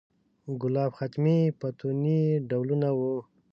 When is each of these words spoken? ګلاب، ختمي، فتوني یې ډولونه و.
ګلاب، 0.61 0.91
ختمي، 0.99 1.37
فتوني 1.59 2.17
یې 2.27 2.35
ډولونه 2.49 2.89
و. 2.97 2.99